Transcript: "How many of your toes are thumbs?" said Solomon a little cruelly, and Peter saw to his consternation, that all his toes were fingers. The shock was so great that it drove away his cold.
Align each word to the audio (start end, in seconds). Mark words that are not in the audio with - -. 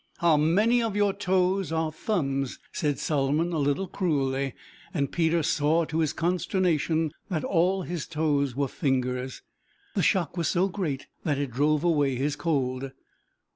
"How 0.17 0.35
many 0.35 0.81
of 0.81 0.95
your 0.95 1.13
toes 1.13 1.71
are 1.71 1.91
thumbs?" 1.91 2.57
said 2.71 2.97
Solomon 2.97 3.53
a 3.53 3.59
little 3.59 3.87
cruelly, 3.87 4.55
and 4.95 5.11
Peter 5.11 5.43
saw 5.43 5.85
to 5.85 5.99
his 5.99 6.11
consternation, 6.11 7.11
that 7.29 7.43
all 7.43 7.83
his 7.83 8.07
toes 8.07 8.55
were 8.55 8.67
fingers. 8.67 9.43
The 9.93 10.01
shock 10.01 10.37
was 10.37 10.47
so 10.47 10.67
great 10.69 11.05
that 11.23 11.37
it 11.37 11.51
drove 11.51 11.83
away 11.83 12.15
his 12.15 12.35
cold. 12.35 12.93